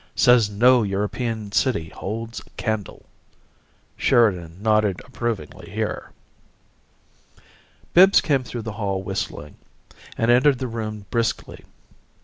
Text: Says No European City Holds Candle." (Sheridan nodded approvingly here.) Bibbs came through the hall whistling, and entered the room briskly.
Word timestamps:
Says 0.15 0.49
No 0.49 0.81
European 0.81 1.51
City 1.51 1.89
Holds 1.89 2.41
Candle." 2.57 3.05
(Sheridan 3.95 4.57
nodded 4.59 4.99
approvingly 5.05 5.69
here.) 5.69 6.09
Bibbs 7.93 8.19
came 8.19 8.43
through 8.43 8.63
the 8.63 8.71
hall 8.81 9.03
whistling, 9.03 9.57
and 10.17 10.31
entered 10.31 10.57
the 10.57 10.67
room 10.67 11.05
briskly. 11.11 11.65